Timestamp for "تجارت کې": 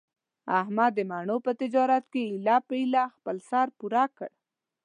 1.61-2.21